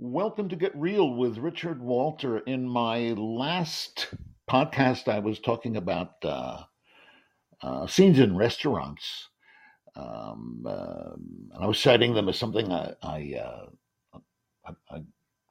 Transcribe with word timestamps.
Welcome 0.00 0.48
to 0.50 0.54
Get 0.54 0.76
Reel 0.76 1.12
with 1.12 1.38
Richard 1.38 1.82
Walter. 1.82 2.38
In 2.38 2.68
my 2.68 3.14
last 3.16 4.14
podcast, 4.48 5.08
I 5.08 5.18
was 5.18 5.40
talking 5.40 5.76
about 5.76 6.12
uh, 6.22 6.62
uh, 7.60 7.88
scenes 7.88 8.20
in 8.20 8.36
restaurants. 8.36 9.26
Um, 9.96 10.62
uh, 10.64 11.14
and 11.52 11.64
I 11.64 11.66
was 11.66 11.80
citing 11.80 12.14
them 12.14 12.28
as 12.28 12.38
something 12.38 12.70
I, 12.70 12.94
I, 13.02 13.34
uh, 13.42 13.66
I, 14.64 14.72
I 14.88 15.02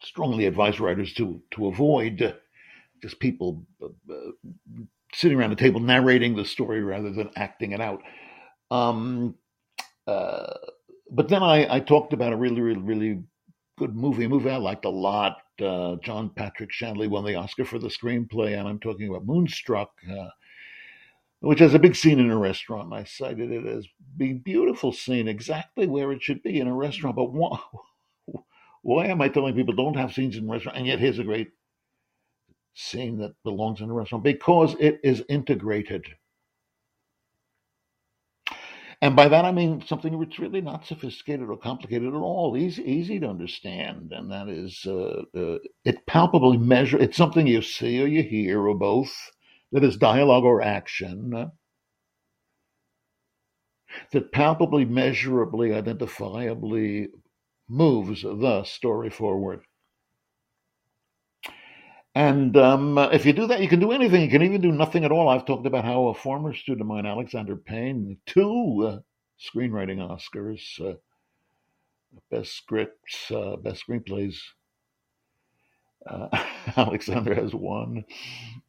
strongly 0.01 0.45
advise 0.45 0.79
writers 0.79 1.13
to, 1.15 1.41
to 1.51 1.67
avoid 1.67 2.33
just 3.01 3.19
people 3.19 3.65
uh, 3.83 3.87
uh, 4.09 4.31
sitting 5.13 5.37
around 5.37 5.49
the 5.49 5.57
table 5.57 5.81
narrating 5.81 6.37
the 6.37 6.45
story 6.45 6.81
rather 6.81 7.11
than 7.11 7.31
acting 7.35 7.73
it 7.73 7.81
out. 7.81 7.99
Um, 8.71 9.35
but 10.05 11.27
then 11.27 11.43
I, 11.43 11.75
I 11.75 11.79
talked 11.81 12.13
about 12.13 12.31
a 12.31 12.37
really, 12.37 12.61
really, 12.61 12.79
really 12.79 13.23
good 13.77 13.95
movie, 13.95 14.27
movie 14.27 14.49
I 14.49 14.57
liked 14.57 14.85
a 14.85 14.89
lot. 14.89 15.37
Uh, 15.61 15.95
John 16.03 16.29
Patrick 16.29 16.71
Shanley 16.71 17.07
won 17.07 17.23
the 17.23 17.35
Oscar 17.35 17.63
for 17.63 17.79
the 17.79 17.87
screenplay, 17.87 18.57
and 18.57 18.67
I'm 18.67 18.79
talking 18.79 19.07
about 19.07 19.25
Moonstruck, 19.25 19.91
uh, 20.11 20.29
which 21.39 21.59
has 21.59 21.73
a 21.73 21.79
big 21.79 21.95
scene 21.95 22.19
in 22.19 22.31
a 22.31 22.37
restaurant. 22.37 22.93
I 22.93 23.03
cited 23.03 23.51
it 23.51 23.65
as 23.65 23.87
being 24.17 24.39
beautiful 24.39 24.91
scene, 24.91 25.27
exactly 25.27 25.87
where 25.87 26.11
it 26.11 26.23
should 26.23 26.41
be 26.43 26.59
in 26.59 26.67
a 26.67 26.73
restaurant. 26.73 27.15
But 27.15 27.31
why, 27.31 27.59
why 28.81 29.05
am 29.05 29.21
I 29.21 29.29
telling 29.29 29.55
people 29.55 29.75
don't 29.75 29.95
have 29.95 30.13
scenes 30.13 30.37
in 30.37 30.49
restaurant? 30.49 30.77
And 30.77 30.87
yet 30.87 30.99
here's 30.99 31.19
a 31.19 31.23
great 31.23 31.51
scene 32.73 33.17
that 33.19 33.33
belongs 33.43 33.81
in 33.81 33.89
a 33.89 33.93
restaurant 33.93 34.23
because 34.23 34.75
it 34.79 34.99
is 35.03 35.23
integrated. 35.29 36.05
And 38.99 39.15
by 39.15 39.27
that 39.27 39.45
I 39.45 39.51
mean 39.51 39.83
something 39.85 40.19
that's 40.19 40.39
really 40.39 40.61
not 40.61 40.87
sophisticated 40.87 41.49
or 41.49 41.57
complicated 41.57 42.07
at 42.07 42.17
all, 42.17 42.57
easy, 42.57 42.83
easy 42.83 43.19
to 43.19 43.29
understand. 43.29 44.11
And 44.11 44.31
that 44.31 44.49
is, 44.49 44.85
uh, 44.87 45.21
uh, 45.37 45.59
it 45.85 46.07
palpably 46.07 46.57
measure. 46.57 46.97
It's 46.97 47.17
something 47.17 47.45
you 47.45 47.61
see 47.61 48.01
or 48.01 48.07
you 48.07 48.23
hear 48.23 48.67
or 48.67 48.73
both. 48.75 49.13
That 49.71 49.83
is 49.83 49.97
dialogue 49.97 50.45
or 50.45 50.63
action. 50.63 51.33
Uh, 51.33 51.49
that 54.11 54.31
palpably, 54.31 54.85
measurably, 54.85 55.69
identifiably 55.69 57.07
moves 57.69 58.23
the 58.23 58.63
story 58.63 59.09
forward. 59.09 59.66
And 62.17 62.57
um, 62.57 62.97
if 62.97 63.27
you 63.27 63.33
do 63.33 63.45
that, 63.45 63.61
you 63.61 63.67
can 63.67 63.79
do 63.79 63.91
anything. 63.91 64.23
You 64.23 64.29
can 64.29 64.41
even 64.41 64.59
do 64.59 64.71
nothing 64.71 65.05
at 65.05 65.11
all. 65.11 65.29
I've 65.29 65.45
talked 65.45 65.67
about 65.67 65.85
how 65.85 66.07
a 66.07 66.15
former 66.15 66.51
student 66.51 66.81
of 66.81 66.87
mine, 66.87 67.05
Alexander 67.05 67.55
Payne, 67.55 68.17
two 68.25 68.87
uh, 68.89 68.99
screenwriting 69.39 69.99
Oscars, 69.99 70.63
uh, 70.81 70.95
best 72.31 72.53
scripts, 72.53 73.29
uh, 73.29 73.57
best 73.57 73.83
screenplays. 73.87 74.39
Uh, 76.09 76.27
Alexander 76.77 77.35
has 77.35 77.53
one. 77.53 78.03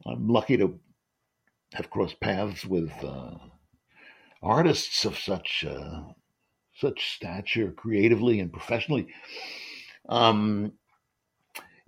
I'm 0.05 0.27
lucky 0.27 0.55
to 0.57 0.79
have 1.73 1.89
crossed 1.89 2.19
paths 2.19 2.65
with 2.65 2.91
uh, 3.03 3.31
artists 4.43 5.05
of 5.05 5.17
such 5.17 5.65
uh, 5.67 6.01
such 6.75 7.15
stature, 7.15 7.71
creatively 7.71 8.41
and 8.41 8.53
professionally. 8.53 9.07
Um, 10.07 10.73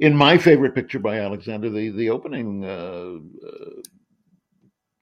in 0.02 0.16
my 0.16 0.36
favorite 0.38 0.74
picture 0.74 0.98
by 0.98 1.20
Alexander, 1.20 1.70
the 1.70 1.90
the 1.92 2.10
opening 2.10 2.66
uh, 2.66 3.20
uh, 3.48 3.82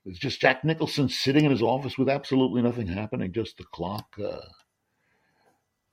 is 0.06 0.20
just 0.20 0.42
Jack 0.42 0.64
Nicholson 0.66 1.08
sitting 1.08 1.46
in 1.46 1.52
his 1.52 1.62
office 1.62 1.98
with 1.98 2.10
absolutely 2.10 2.62
nothing 2.62 2.88
happening, 2.88 3.32
just 3.32 3.58
the 3.58 3.64
clock 3.74 4.08
uh, 4.22 4.42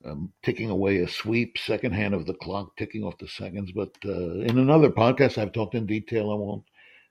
um, 0.04 0.32
ticking 0.42 0.70
away 0.70 0.98
a 0.98 1.08
sweep, 1.08 1.56
second 1.56 1.92
hand 1.92 2.14
of 2.14 2.26
the 2.26 2.34
clock 2.34 2.76
ticking 2.76 3.04
off 3.04 3.16
the 3.18 3.28
seconds. 3.28 3.70
But 3.70 3.94
uh, 4.04 4.40
in 4.40 4.58
another 4.58 4.90
podcast, 4.90 5.38
I've 5.38 5.52
talked 5.52 5.76
in 5.76 5.86
detail. 5.86 6.32
I 6.32 6.34
won't 6.34 6.64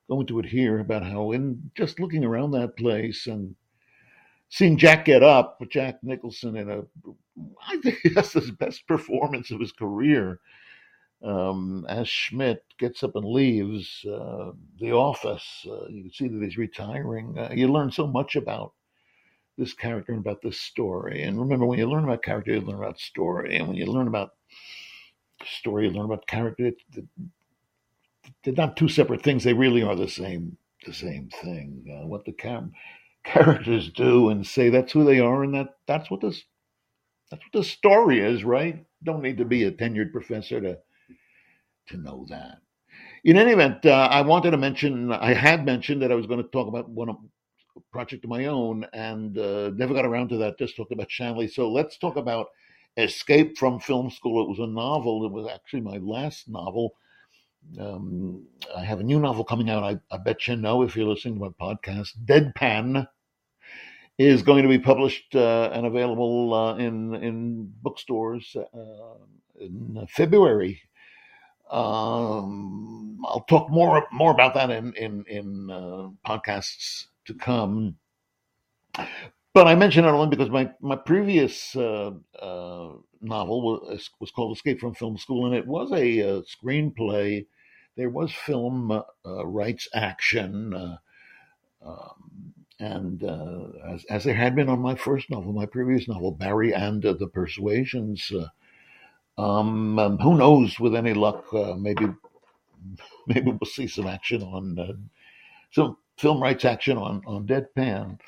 go 0.10 0.20
into 0.20 0.40
it 0.40 0.46
here 0.46 0.80
about 0.80 1.04
how, 1.04 1.32
in 1.32 1.72
just 1.76 2.02
looking 2.02 2.26
around 2.26 2.52
that 2.52 2.76
place 2.76 3.26
and 3.26 3.56
seeing 4.50 4.78
Jack 4.78 5.06
get 5.06 5.24
up, 5.24 5.60
Jack 5.72 6.00
Nicholson 6.04 6.58
in 6.58 6.70
a, 6.70 6.82
I 7.66 7.78
think 7.78 8.00
that's 8.14 8.34
his 8.34 8.52
best 8.52 8.86
performance 8.86 9.50
of 9.50 9.62
his 9.62 9.72
career 9.72 10.42
um, 11.24 11.86
as 11.90 12.08
Schmidt 12.08 12.64
gets 12.80 13.04
up 13.04 13.16
and 13.16 13.26
leaves 13.26 14.06
uh, 14.06 14.52
the 14.80 14.92
office, 14.92 15.66
uh, 15.68 15.88
you 15.90 16.04
can 16.04 16.12
see 16.12 16.28
that 16.28 16.44
he's 16.44 16.58
retiring. 16.58 17.38
Uh, 17.38 17.52
you 17.54 17.68
learn 17.72 17.92
so 17.92 18.08
much 18.08 18.36
about 18.36 18.74
this 19.58 19.74
character 19.74 20.12
and 20.12 20.22
about 20.22 20.42
this 20.42 20.60
story. 20.60 21.24
And 21.24 21.40
remember, 21.40 21.66
when 21.66 21.80
you 21.80 21.90
learn 21.90 22.04
about 22.04 22.24
character, 22.24 22.54
you 22.54 22.62
learn 22.62 22.78
about 22.78 23.00
story. 23.00 23.56
And 23.56 23.68
when 23.68 23.78
you 23.78 23.86
learn 23.86 24.08
about 24.08 24.32
story, 25.46 25.86
you 25.86 25.92
learn 25.92 26.06
about 26.06 26.28
character. 26.28 26.72
they're 28.44 28.54
not 28.54 28.78
two 28.78 28.90
separate 28.90 29.24
things. 29.24 29.44
They 29.44 29.54
really 29.54 29.82
are 29.84 29.96
the 29.96 30.10
same. 30.10 30.58
The 30.86 30.94
same 30.94 31.30
thing. 31.30 31.86
Uh, 31.90 32.06
what 32.06 32.26
the 32.26 32.34
characters 33.24 33.90
do 33.92 34.30
and 34.30 34.46
say, 34.46 34.70
that's 34.70 34.92
who 34.92 35.04
they 35.04 35.20
are, 35.20 35.44
and 35.44 35.56
that 35.56 35.78
that's 35.88 36.12
what 36.12 36.22
this 36.22 36.44
that's 37.32 37.42
what 37.44 37.60
the 37.60 37.64
story 37.64 38.20
is, 38.20 38.44
right? 38.44 38.86
Don't 39.04 39.24
need 39.24 39.38
to 39.38 39.46
be 39.46 39.64
a 39.64 39.72
tenured 39.72 40.12
professor 40.12 40.62
to 40.62 40.78
to 41.88 41.98
know 41.98 42.26
that. 42.30 42.60
In 43.24 43.38
any 43.38 43.52
event, 43.52 43.86
uh, 43.86 44.08
I 44.12 44.22
wanted 44.22 44.52
to 44.52 44.58
mention, 44.58 45.12
I 45.12 45.34
had 45.34 45.66
mentioned 45.66 46.02
that 46.02 46.12
I 46.12 46.16
was 46.16 46.28
going 46.28 46.44
to 46.44 46.50
talk 46.50 46.68
about 46.68 46.90
one 46.90 47.16
project 47.92 48.24
of 48.24 48.30
my 48.30 48.46
own 48.46 48.86
and 48.94 49.38
uh, 49.38 49.72
never 49.76 49.94
got 49.94 50.06
around 50.06 50.30
to 50.30 50.38
that, 50.38 50.60
just 50.60 50.76
talked 50.76 50.92
about 50.92 51.12
Shanley. 51.12 51.48
So 51.48 51.70
let's 51.72 51.98
talk 51.98 52.16
about 52.16 52.48
Escape 52.98 53.58
from 53.58 53.80
Film 53.80 54.10
School. 54.10 54.44
It 54.44 54.50
was 54.50 54.60
a 54.60 54.72
novel, 54.72 55.26
it 55.26 55.32
was 55.32 55.48
actually 55.48 55.82
my 55.82 55.98
last 55.98 56.48
novel. 56.48 56.96
Um, 57.80 58.46
I 58.78 58.86
have 58.86 59.00
a 59.00 59.04
new 59.04 59.20
novel 59.20 59.44
coming 59.44 59.70
out. 59.70 59.84
I, 59.84 59.98
I, 60.12 60.18
bet 60.18 60.48
you 60.48 60.56
know 60.56 60.84
if 60.84 60.96
you're 60.96 61.08
listening 61.08 61.40
to 61.40 61.40
my 61.40 61.50
podcast. 61.60 62.10
Deadpan 62.26 63.08
is 64.20 64.44
going 64.44 64.62
to 64.62 64.70
be 64.70 64.78
published 64.78 65.36
uh, 65.36 65.72
and 65.74 65.88
available 65.88 66.54
uh, 66.54 66.78
in 66.78 67.16
in 67.16 67.74
bookstores 67.82 68.56
uh, 68.56 69.16
in 69.60 70.06
February 70.10 70.80
um, 71.72 73.20
I'll 73.26 73.46
talk 73.48 73.70
more 73.70 74.06
more 74.12 74.32
about 74.32 74.54
that 74.54 74.70
in 74.70 74.94
in 74.94 75.26
in 75.28 75.70
uh, 75.72 76.10
podcasts 76.28 77.08
to 77.26 77.34
come. 77.34 77.98
But 79.54 79.68
I 79.68 79.76
mention 79.76 80.06
it 80.06 80.10
only 80.10 80.30
because 80.30 80.50
my 80.50 80.72
my 80.82 80.96
previous 80.96 81.76
uh, 81.76 82.12
uh, 82.40 82.90
novel 83.22 83.62
was 83.62 84.10
was 84.20 84.32
called 84.32 84.56
Escape 84.56 84.80
from 84.80 84.94
Film 84.94 85.18
School, 85.18 85.46
and 85.46 85.56
it 85.56 85.66
was 85.66 85.92
a, 85.92 86.20
a 86.20 86.38
uh, 86.38 86.42
screenplay. 86.42 87.46
There 87.96 88.10
was 88.10 88.34
film 88.34 88.92
uh, 88.92 89.46
rights 89.46 89.88
action, 89.94 90.74
uh, 90.74 90.98
um, 91.82 92.54
and 92.80 93.24
as 93.90 94.06
as 94.10 94.24
there 94.26 94.36
had 94.36 94.56
been 94.56 94.70
on 94.70 94.80
my 94.80 94.96
first 94.96 95.30
novel, 95.32 95.54
my 95.54 95.66
previous 95.66 96.08
novel, 96.08 96.32
Barry 96.32 96.74
and 96.74 97.02
the 97.02 97.30
Persuasions 97.34 98.32
um, 99.38 100.00
um, 100.00 100.18
who 100.18 100.38
knows? 100.38 100.80
With 100.80 100.96
any 100.96 101.14
luck, 101.14 101.46
uh, 101.54 101.76
maybe 101.76 102.08
maybe 103.28 103.52
we'll 103.52 103.70
see 103.70 103.88
some 103.88 104.08
action 104.08 104.42
on 104.42 104.80
uh, 104.80 104.94
some 105.72 105.98
film 106.18 106.42
rights 106.42 106.66
action 106.66 106.98
on 106.98 107.22
on 107.26 107.48
Deadpan. 107.48 108.20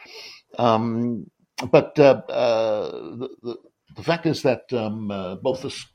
Um, 0.58 1.30
but 1.72 1.98
uh, 2.00 2.22
uh 2.30 2.92
the, 2.92 3.30
the, 3.42 3.56
the 3.96 4.04
fact 4.04 4.26
is 4.26 4.42
that 4.44 4.72
um, 4.74 5.10
uh, 5.12 5.36
both 5.36 5.62
this 5.62 5.86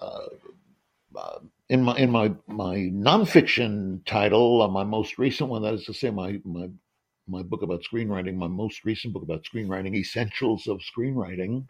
uh, 0.00 0.26
in 1.68 1.82
my 1.82 1.96
in 1.96 2.10
my 2.10 2.32
my 2.46 2.76
nonfiction 2.92 4.04
title, 4.04 4.66
my 4.68 4.84
most 4.84 5.18
recent 5.18 5.48
one, 5.48 5.62
that 5.62 5.74
is 5.74 5.84
to 5.84 5.94
say, 5.94 6.10
my 6.10 6.40
my 6.44 6.68
my 7.26 7.42
book 7.42 7.62
about 7.62 7.82
screenwriting, 7.82 8.34
my 8.34 8.48
most 8.48 8.84
recent 8.84 9.14
book 9.14 9.22
about 9.22 9.44
screenwriting, 9.44 9.94
Essentials 9.94 10.66
of 10.66 10.80
Screenwriting 10.80 11.64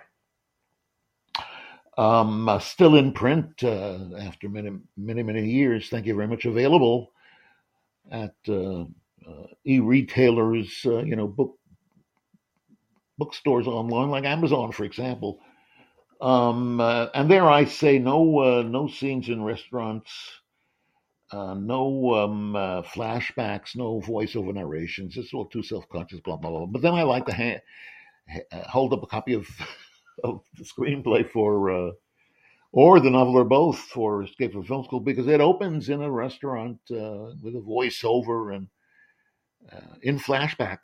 um, 2.00 2.48
uh, 2.48 2.58
still 2.58 2.96
in 2.96 3.12
print 3.12 3.62
uh, 3.62 3.98
after 4.18 4.48
many, 4.48 4.70
many, 4.96 5.22
many 5.22 5.50
years. 5.50 5.90
Thank 5.90 6.06
you 6.06 6.14
very 6.14 6.26
much. 6.26 6.46
Available 6.46 7.12
at 8.10 8.34
uh, 8.48 8.84
uh 9.28 9.46
e-retailers, 9.66 10.80
uh, 10.86 11.02
you 11.02 11.14
know, 11.14 11.28
book 11.28 11.58
bookstores 13.18 13.66
online, 13.66 14.08
like 14.08 14.24
Amazon, 14.24 14.72
for 14.72 14.84
example. 14.84 15.40
Um, 16.22 16.80
uh, 16.80 17.08
and 17.14 17.30
there 17.30 17.50
I 17.50 17.66
say 17.66 17.98
no, 17.98 18.62
no 18.62 18.88
scenes 18.88 19.28
in 19.28 19.44
restaurants. 19.44 20.10
no 21.34 22.14
um, 22.14 22.54
flashbacks, 22.94 23.76
no 23.76 24.00
voiceover 24.00 24.54
narrations. 24.54 25.18
It's 25.18 25.34
all 25.34 25.44
too 25.44 25.62
self-conscious, 25.62 26.20
blah 26.20 26.38
blah 26.38 26.50
blah. 26.50 26.66
But 26.66 26.80
then 26.80 26.94
I 26.94 27.02
like 27.02 27.26
to 27.26 27.34
ha- 27.34 28.62
hold 28.70 28.94
up 28.94 29.02
a 29.02 29.06
copy 29.06 29.34
of 29.34 29.46
of 30.24 30.42
the 30.56 30.64
screenplay 30.64 31.28
for, 31.28 31.70
uh, 31.70 31.92
or 32.72 33.00
the 33.00 33.10
novel 33.10 33.36
or 33.38 33.44
both 33.44 33.78
for 33.78 34.22
Escape 34.22 34.52
from 34.52 34.64
Film 34.64 34.84
School 34.84 35.00
because 35.00 35.26
it 35.26 35.40
opens 35.40 35.88
in 35.88 36.02
a 36.02 36.10
restaurant 36.10 36.78
uh, 36.90 37.34
with 37.42 37.56
a 37.56 37.64
voiceover 37.66 38.54
and 38.54 38.68
uh, 39.72 39.96
in 40.02 40.18
flashback. 40.18 40.78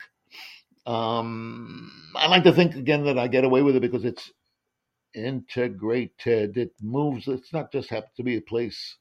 Um, 0.85 1.91
I 2.15 2.27
like 2.27 2.43
to 2.43 2.53
think 2.53 2.75
again 2.75 3.03
that 3.05 3.17
I 3.17 3.27
get 3.27 3.43
away 3.43 3.61
with 3.61 3.75
it 3.75 3.81
because 3.81 4.05
it's 4.05 4.31
integrated. 5.13 6.57
It 6.57 6.71
moves. 6.81 7.27
It's 7.27 7.51
not 7.51 7.71
just 7.71 7.89
happens 7.89 8.13
to 8.17 8.23
be 8.23 8.37
a 8.37 8.41
place 8.41 8.97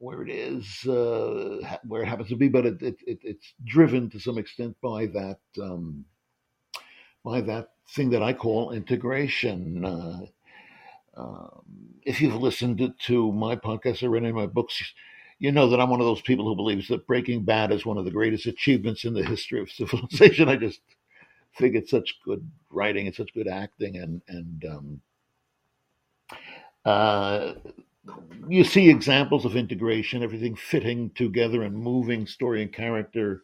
where 0.00 0.22
it 0.22 0.30
is, 0.30 0.86
uh, 0.86 1.76
where 1.86 2.02
it 2.02 2.08
happens 2.08 2.28
to 2.28 2.36
be, 2.36 2.48
but 2.48 2.66
it, 2.66 2.82
it, 2.82 2.96
it, 3.06 3.18
it's 3.22 3.54
driven 3.64 4.10
to 4.10 4.20
some 4.20 4.38
extent 4.38 4.76
by 4.82 5.06
that 5.06 5.40
um, 5.60 6.04
by 7.24 7.40
that 7.40 7.70
thing 7.90 8.10
that 8.10 8.22
I 8.22 8.32
call 8.32 8.72
integration. 8.72 9.84
Uh, 9.84 10.20
um, 11.16 11.62
if 12.02 12.20
you've 12.20 12.36
listened 12.36 12.94
to, 13.06 13.32
my 13.32 13.56
podcast 13.56 14.02
or 14.02 14.10
read 14.10 14.22
any 14.22 14.30
of 14.30 14.36
my 14.36 14.46
books, 14.46 14.80
you 15.38 15.52
know 15.52 15.68
that 15.68 15.80
I'm 15.80 15.90
one 15.90 16.00
of 16.00 16.06
those 16.06 16.22
people 16.22 16.46
who 16.46 16.56
believes 16.56 16.88
that 16.88 17.06
Breaking 17.06 17.44
Bad 17.44 17.72
is 17.72 17.86
one 17.86 17.98
of 17.98 18.04
the 18.04 18.10
greatest 18.10 18.46
achievements 18.46 19.04
in 19.04 19.14
the 19.14 19.24
history 19.24 19.60
of 19.60 19.70
civilization. 19.70 20.48
I 20.48 20.56
just 20.56 20.80
think 21.56 21.74
it's 21.74 21.90
such 21.90 22.18
good 22.24 22.48
writing 22.70 23.06
and 23.06 23.14
such 23.14 23.34
good 23.34 23.48
acting, 23.48 23.96
and 23.96 24.22
and 24.28 24.64
um, 24.64 25.00
uh, 26.84 27.54
you 28.48 28.64
see 28.64 28.88
examples 28.88 29.44
of 29.44 29.56
integration, 29.56 30.22
everything 30.22 30.56
fitting 30.56 31.10
together 31.10 31.62
and 31.62 31.76
moving 31.76 32.26
story 32.26 32.62
and 32.62 32.72
character, 32.72 33.42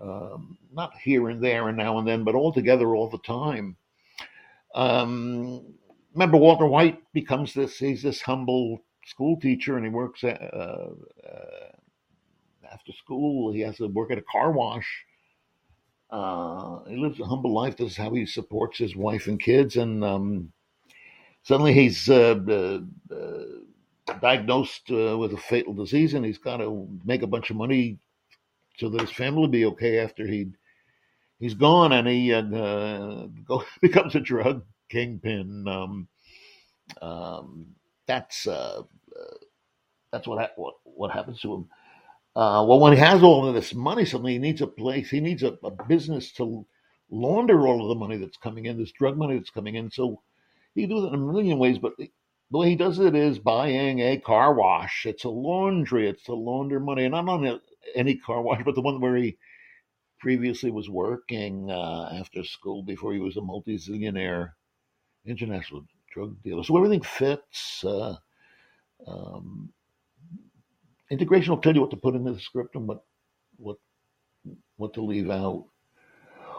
um, 0.00 0.58
not 0.72 0.92
here 1.02 1.28
and 1.28 1.42
there 1.42 1.68
and 1.68 1.76
now 1.76 1.98
and 1.98 2.06
then, 2.06 2.24
but 2.24 2.34
all 2.34 2.52
together 2.52 2.94
all 2.94 3.08
the 3.08 3.18
time. 3.18 3.76
Um, 4.74 5.74
remember, 6.12 6.36
Walter 6.36 6.66
White 6.66 7.00
becomes 7.12 7.54
this, 7.54 7.78
he's 7.78 8.02
this 8.02 8.20
humble 8.20 8.82
school 9.06 9.38
teacher 9.38 9.76
and 9.76 9.84
he 9.84 9.90
works 9.90 10.24
at, 10.24 10.42
uh, 10.42 10.88
uh, 11.26 11.68
after 12.72 12.92
school. 12.92 13.52
He 13.52 13.60
has 13.60 13.76
to 13.76 13.86
work 13.86 14.10
at 14.10 14.18
a 14.18 14.24
car 14.30 14.52
wash. 14.52 15.04
Uh, 16.10 16.84
he 16.84 16.96
lives 16.96 17.20
a 17.20 17.24
humble 17.24 17.52
life. 17.52 17.76
This 17.76 17.92
is 17.92 17.96
how 17.96 18.12
he 18.14 18.26
supports 18.26 18.78
his 18.78 18.96
wife 18.96 19.26
and 19.26 19.40
kids. 19.40 19.76
And 19.76 20.04
um, 20.04 20.52
suddenly 21.42 21.72
he's 21.72 22.08
uh, 22.08 22.38
uh, 22.46 22.78
diagnosed 24.20 24.90
uh, 24.90 25.16
with 25.18 25.32
a 25.32 25.36
fatal 25.36 25.74
disease, 25.74 26.14
and 26.14 26.24
he's 26.24 26.38
got 26.38 26.58
to 26.58 26.88
make 27.04 27.22
a 27.22 27.26
bunch 27.26 27.50
of 27.50 27.56
money 27.56 27.98
so 28.78 28.88
that 28.90 29.00
his 29.02 29.10
family 29.10 29.40
will 29.40 29.48
be 29.48 29.66
okay 29.66 29.98
after 29.98 30.26
he 30.26 30.46
he's 31.38 31.54
gone, 31.54 31.92
and 31.92 32.08
he 32.08 32.32
uh, 32.32 33.26
go, 33.46 33.64
becomes 33.82 34.14
a 34.14 34.20
drug 34.20 34.64
kingpin. 34.90 35.66
Um, 35.68 36.08
um, 37.02 37.66
that's 38.06 38.46
uh, 38.46 38.82
uh, 39.18 39.34
that's 40.12 40.26
what, 40.26 40.40
ha- 40.40 40.54
what 40.56 40.74
what 40.84 41.10
happens 41.10 41.40
to 41.42 41.54
him. 41.54 41.68
Uh, 42.36 42.64
well, 42.66 42.80
when 42.80 42.92
he 42.92 42.98
has 42.98 43.22
all 43.22 43.46
of 43.46 43.54
this 43.54 43.74
money, 43.74 44.04
suddenly 44.04 44.32
he 44.32 44.38
needs 44.38 44.60
a 44.60 44.66
place. 44.66 45.10
He 45.10 45.20
needs 45.20 45.42
a, 45.42 45.56
a 45.62 45.70
business 45.86 46.32
to 46.32 46.66
launder 47.10 47.66
all 47.66 47.82
of 47.82 47.88
the 47.88 47.94
money 47.94 48.16
that's 48.16 48.36
coming 48.38 48.66
in, 48.66 48.78
this 48.78 48.92
drug 48.92 49.16
money 49.16 49.36
that's 49.38 49.50
coming 49.50 49.76
in. 49.76 49.90
So 49.90 50.20
he 50.74 50.86
does 50.86 51.04
it 51.04 51.08
in 51.08 51.14
a 51.14 51.18
million 51.18 51.58
ways, 51.58 51.78
but 51.78 51.92
the 51.98 52.10
way 52.50 52.70
he 52.70 52.76
does 52.76 52.98
it 52.98 53.14
is 53.14 53.38
buying 53.38 54.00
a 54.00 54.18
car 54.18 54.54
wash. 54.54 55.06
It's 55.06 55.24
a 55.24 55.28
laundry. 55.28 56.08
It's 56.08 56.24
to 56.24 56.34
launder 56.34 56.80
money, 56.80 57.04
and 57.04 57.14
I'm 57.14 57.26
not 57.26 57.44
on 57.46 57.60
any 57.94 58.16
car 58.16 58.42
wash, 58.42 58.62
but 58.64 58.74
the 58.74 58.80
one 58.80 59.00
where 59.00 59.16
he 59.16 59.36
previously 60.18 60.70
was 60.70 60.88
working 60.88 61.70
uh, 61.70 62.08
after 62.18 62.42
school 62.44 62.82
before 62.82 63.12
he 63.12 63.18
was 63.18 63.36
a 63.36 63.40
multi-zillionaire 63.40 64.52
international 65.26 65.84
drug 66.12 66.36
dealer. 66.42 66.64
So 66.64 66.76
everything 66.76 67.02
fits. 67.02 67.84
Uh, 67.84 68.16
um, 69.06 69.72
integration 71.10 71.50
will 71.50 71.60
tell 71.60 71.74
you 71.74 71.80
what 71.80 71.90
to 71.90 71.96
put 71.96 72.14
into 72.14 72.32
the 72.32 72.40
script 72.40 72.74
and 72.74 72.86
what 72.88 73.04
what 73.56 73.76
what 74.76 74.94
to 74.94 75.02
leave 75.02 75.30
out. 75.30 75.64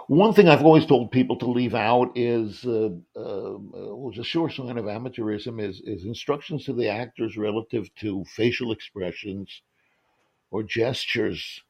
One 0.07 0.33
thing 0.33 0.47
I've 0.47 0.63
always 0.63 0.85
told 0.85 1.11
people 1.11 1.35
to 1.37 1.47
leave 1.47 1.73
out 1.73 2.11
is, 2.15 2.63
uh, 2.63 2.89
uh, 3.15 3.57
was 3.57 4.19
a 4.19 4.23
sure 4.23 4.51
sign 4.51 4.77
of 4.77 4.85
amateurism, 4.85 5.59
is, 5.59 5.81
is 5.83 6.05
instructions 6.05 6.65
to 6.65 6.73
the 6.73 6.87
actors 6.87 7.37
relative 7.37 7.89
to 7.95 8.23
facial 8.25 8.71
expressions 8.71 9.63
or 10.55 10.63
gestures, 10.63 11.61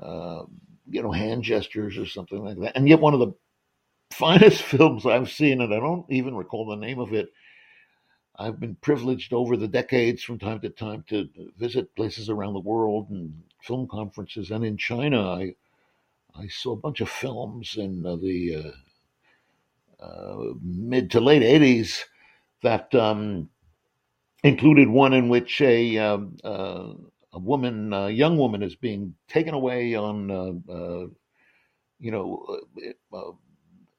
uh, 0.00 0.44
you 0.88 1.02
know, 1.02 1.10
hand 1.10 1.42
gestures 1.42 1.98
or 1.98 2.06
something 2.06 2.44
like 2.44 2.58
that. 2.60 2.76
And 2.76 2.88
yet, 2.88 3.00
one 3.00 3.14
of 3.14 3.20
the 3.20 3.32
finest 4.12 4.62
films 4.62 5.04
I've 5.04 5.30
seen, 5.30 5.60
and 5.60 5.74
I 5.74 5.80
don't 5.80 6.06
even 6.08 6.36
recall 6.36 6.66
the 6.66 6.76
name 6.76 7.00
of 7.00 7.12
it. 7.12 7.32
I've 8.36 8.60
been 8.60 8.76
privileged 8.76 9.32
over 9.32 9.56
the 9.56 9.68
decades 9.68 10.22
from 10.22 10.38
time 10.38 10.60
to 10.60 10.70
time 10.70 11.04
to 11.08 11.28
visit 11.58 11.94
places 11.96 12.30
around 12.30 12.54
the 12.54 12.60
world 12.60 13.10
and 13.10 13.42
film 13.60 13.88
conferences. 13.88 14.52
And 14.52 14.64
in 14.64 14.76
China, 14.76 15.28
I 15.28 15.56
I 16.34 16.46
saw 16.46 16.72
a 16.72 16.76
bunch 16.76 17.00
of 17.00 17.08
films 17.08 17.76
in 17.76 18.02
the 18.02 18.72
uh, 20.00 20.04
uh, 20.04 20.54
mid 20.62 21.10
to 21.10 21.20
late 21.20 21.42
80s 21.42 22.04
that 22.62 22.94
um, 22.94 23.50
included 24.44 24.88
one 24.88 25.12
in 25.12 25.28
which 25.28 25.60
a, 25.60 25.98
um, 25.98 26.36
uh, 26.44 26.92
woman, 27.44 27.92
a 27.92 28.10
young 28.10 28.36
woman, 28.36 28.62
is 28.62 28.76
being 28.76 29.14
taken 29.28 29.54
away 29.54 29.94
on, 29.94 30.30
uh, 30.30 30.72
uh, 30.72 31.06
you 31.98 32.10
know, 32.10 32.60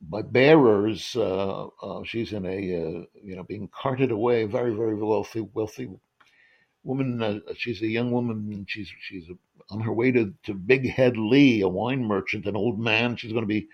by 0.01 0.21
bearers. 0.21 1.01
she's 2.05 2.33
in 2.33 2.45
a, 2.45 2.61
you 3.23 3.35
know, 3.35 3.43
being 3.43 3.69
carted 3.73 4.11
away, 4.11 4.45
very, 4.45 4.73
very 4.73 4.95
wealthy, 4.95 5.41
wealthy 5.53 5.89
woman. 6.83 7.21
Uh, 7.21 7.39
she's 7.55 7.81
a 7.81 7.87
young 7.87 8.11
woman. 8.11 8.65
She's 8.67 8.91
she's 9.01 9.25
on 9.69 9.81
her 9.81 9.93
way 9.93 10.11
to 10.11 10.33
to 10.43 10.53
Big 10.53 10.89
Head 10.89 11.17
Lee, 11.17 11.61
a 11.61 11.67
wine 11.67 12.03
merchant, 12.03 12.45
an 12.45 12.55
old 12.55 12.79
man. 12.79 13.15
She's 13.15 13.31
going 13.31 13.43
to 13.43 13.47
be 13.47 13.67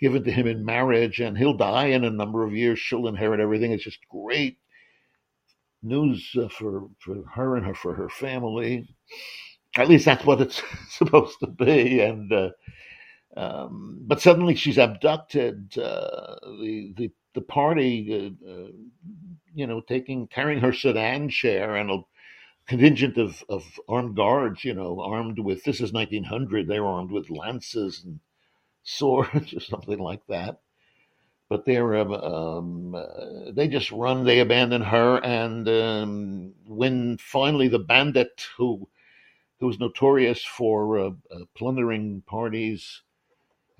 given 0.00 0.24
to 0.24 0.30
him 0.30 0.46
in 0.46 0.64
marriage, 0.64 1.20
and 1.20 1.36
he'll 1.36 1.56
die 1.56 1.86
in 1.86 2.04
a 2.04 2.10
number 2.10 2.44
of 2.44 2.54
years. 2.54 2.78
She'll 2.78 3.08
inherit 3.08 3.40
everything. 3.40 3.72
It's 3.72 3.84
just 3.84 4.08
great 4.08 4.58
news 5.82 6.30
uh, 6.40 6.48
for 6.48 6.88
for 7.00 7.24
her 7.34 7.56
and 7.56 7.66
her 7.66 7.74
for 7.74 7.94
her 7.94 8.08
family. 8.08 8.88
At 9.76 9.88
least 9.88 10.04
that's 10.04 10.24
what 10.24 10.40
it's 10.40 10.62
supposed 10.90 11.38
to 11.40 11.46
be. 11.48 12.00
And 12.00 12.32
uh, 12.32 12.50
um, 13.36 14.00
but 14.02 14.20
suddenly 14.20 14.54
she's 14.54 14.78
abducted. 14.78 15.76
Uh, 15.78 16.36
the 16.60 16.92
the 16.96 17.10
the 17.34 17.42
party, 17.42 18.34
uh, 18.46 18.50
uh, 18.50 18.68
you 19.54 19.66
know, 19.66 19.80
taking 19.80 20.28
carrying 20.28 20.60
her 20.60 20.72
sedan 20.72 21.28
chair 21.30 21.76
and 21.76 21.90
a 21.90 21.98
contingent 22.66 23.18
of, 23.18 23.42
of 23.48 23.64
armed 23.88 24.16
guards, 24.16 24.64
you 24.64 24.74
know, 24.74 25.00
armed 25.00 25.38
with 25.38 25.64
this 25.64 25.80
is 25.80 25.92
1900, 25.92 26.66
they 26.68 26.80
were 26.80 26.86
armed 26.86 27.10
with 27.10 27.30
lances 27.30 28.02
and 28.04 28.20
swords 28.84 29.54
or 29.56 29.60
something 29.60 29.98
like 29.98 30.22
that. 30.28 30.60
But 31.52 31.66
they're 31.66 31.96
um, 31.96 32.14
um, 32.14 33.54
they 33.54 33.68
just 33.68 33.92
run, 33.92 34.24
they 34.24 34.40
abandon 34.40 34.80
her, 34.80 35.18
and 35.22 35.68
um, 35.68 36.54
when 36.66 37.18
finally 37.18 37.68
the 37.68 37.78
bandit 37.78 38.46
who 38.56 38.88
who 39.60 39.66
was 39.66 39.78
notorious 39.78 40.42
for 40.42 40.98
uh, 40.98 41.10
uh, 41.30 41.40
plundering 41.54 42.22
parties, 42.26 43.02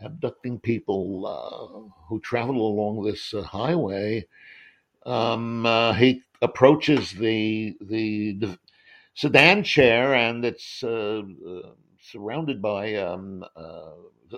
abducting 0.03 0.61
people 0.61 1.27
uh, 1.27 1.91
who 2.09 2.21
travel 2.21 2.61
along 2.69 3.05
this 3.05 3.33
uh, 3.33 3.43
highway, 3.43 4.27
um, 5.07 5.65
uh, 5.65 5.95
he 5.95 6.23
approaches 6.43 7.13
the, 7.13 7.75
the, 7.81 8.35
the 8.35 8.59
sedan 9.15 9.65
chair, 9.65 10.15
and 10.15 10.45
it's 10.45 10.85
uh, 10.85 11.23
surrounded 12.01 12.61
by 12.61 12.97
um, 12.97 13.45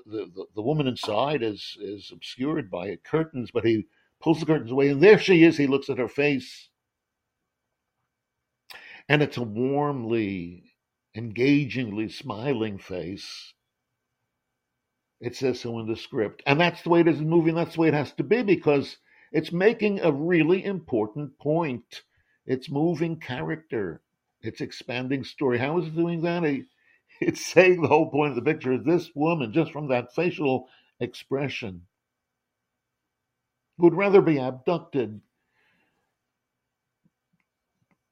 the, 0.07 0.47
the 0.55 0.63
woman 0.63 0.87
inside 0.87 1.43
is 1.43 1.77
is 1.81 2.11
obscured 2.13 2.71
by 2.71 2.97
curtains, 2.97 3.51
but 3.53 3.65
he 3.65 3.87
pulls 4.21 4.41
the 4.41 4.47
curtains 4.47 4.71
away, 4.71 4.89
and 4.89 5.03
there 5.03 5.19
she 5.19 5.45
is. 5.45 5.59
He 5.59 5.67
looks 5.67 5.91
at 5.91 5.99
her 5.99 6.09
face, 6.09 6.71
and 9.09 9.23
it's 9.23 9.37
a 9.37 9.43
warmly, 9.43 10.73
engagingly 11.15 12.09
smiling 12.09 12.79
face. 12.79 13.55
It 15.21 15.37
says 15.37 15.61
so 15.61 15.79
in 15.79 15.87
the 15.87 15.97
script, 15.97 16.43
and 16.47 16.61
that's 16.61 16.83
the 16.83 16.91
way 16.91 17.01
it 17.01 17.09
is 17.09 17.19
in 17.19 17.25
the 17.25 17.31
movie, 17.31 17.51
and 17.51 17.59
that's 17.59 17.75
the 17.75 17.83
way 17.83 17.89
it 17.89 17.95
has 17.95 18.13
to 18.15 18.25
be 18.25 18.43
because 18.43 18.99
it's 19.33 19.53
making 19.53 20.01
a 20.01 20.13
really 20.13 20.65
important 20.65 21.39
point. 21.39 22.03
It's 22.47 22.71
moving 22.71 23.19
character. 23.21 24.03
It's 24.43 24.61
expanding 24.61 25.25
story. 25.25 25.59
How 25.59 25.79
is 25.79 25.87
it 25.87 25.97
doing 25.97 26.21
that? 26.23 26.45
It's 27.21 27.47
saying 27.47 27.80
the 27.80 27.88
whole 27.88 28.11
point 28.11 28.30
of 28.30 28.37
the 28.37 28.50
picture 28.52 28.73
is 28.73 28.85
this 28.85 29.11
woman, 29.14 29.52
just 29.52 29.73
from 29.73 29.88
that 29.88 30.14
facial 30.14 30.68
expression, 31.00 31.87
would 33.78 33.94
rather 33.94 34.21
be 34.21 34.38
abducted 34.38 35.21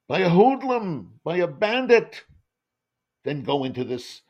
by 0.09 0.21
a 0.21 0.29
hoodlum, 0.29 1.21
by 1.25 1.39
a 1.39 1.47
bandit, 1.49 2.25
than 3.25 3.43
go 3.43 3.65
into 3.65 3.85
this 3.85 4.23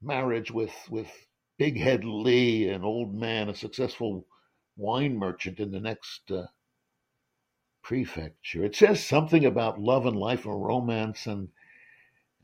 marriage 0.00 0.50
with 0.50 0.74
with 0.90 1.10
Big 1.58 1.78
Head 1.78 2.04
Lee, 2.04 2.68
an 2.68 2.82
old 2.84 3.14
man, 3.14 3.48
a 3.48 3.54
successful 3.54 4.26
wine 4.76 5.16
merchant 5.16 5.60
in 5.60 5.70
the 5.70 5.80
next 5.80 6.30
uh, 6.30 6.46
prefecture. 7.82 8.64
It 8.64 8.74
says 8.74 9.04
something 9.04 9.44
about 9.44 9.80
love 9.80 10.06
and 10.06 10.16
life 10.16 10.44
and 10.44 10.64
romance 10.64 11.26
and 11.26 11.48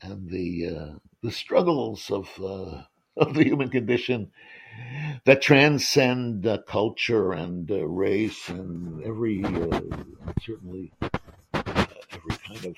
and 0.01 0.29
the 0.29 0.67
uh, 0.67 0.99
the 1.21 1.31
struggles 1.31 2.09
of 2.09 2.29
uh, 2.39 2.83
of 3.17 3.33
the 3.33 3.43
human 3.43 3.69
condition 3.69 4.31
that 5.25 5.41
transcend 5.41 6.45
uh, 6.47 6.59
culture 6.67 7.33
and 7.33 7.69
uh, 7.69 7.85
race 7.85 8.47
and 8.49 9.03
every 9.03 9.43
uh, 9.43 9.81
certainly 10.41 10.91
uh, 11.53 11.85
every 12.11 12.37
kind 12.47 12.65
of 12.65 12.75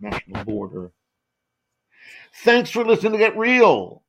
national 0.00 0.44
border. 0.44 0.92
Thanks 2.42 2.70
for 2.70 2.84
listening 2.84 3.12
to 3.12 3.18
Get 3.18 3.36
Reel. 3.36 4.02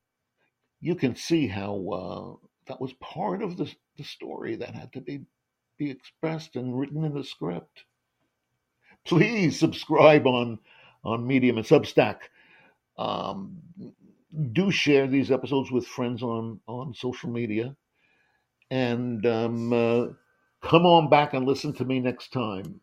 You 0.79 0.95
can 0.95 1.15
see 1.15 1.47
how 1.47 2.39
that 2.67 2.81
was 2.81 2.93
part 2.93 3.43
of 3.43 3.57
the, 3.57 3.71
the 3.97 4.03
story 4.03 4.55
that 4.55 4.73
had 4.73 4.93
to 4.93 5.01
be 5.01 5.21
be 5.77 5.89
expressed 5.89 6.55
and 6.55 6.77
written 6.77 7.03
in 7.03 7.15
the 7.15 7.23
script. 7.23 7.85
Please 9.03 9.57
subscribe 9.57 10.27
on 10.27 10.59
on 11.03 11.25
Medium 11.25 11.57
and 11.57 11.65
Substack. 11.65 12.17
Um, 12.97 13.57
do 14.53 14.71
share 14.71 15.07
these 15.07 15.31
episodes 15.31 15.71
with 15.71 15.85
friends 15.87 16.23
on 16.23 16.59
on 16.67 16.93
social 16.93 17.29
media, 17.29 17.75
and 18.69 19.25
um, 19.25 19.73
uh, 19.73 20.07
come 20.61 20.85
on 20.85 21.09
back 21.09 21.33
and 21.33 21.45
listen 21.45 21.73
to 21.73 21.85
me 21.85 21.99
next 21.99 22.31
time. 22.31 22.79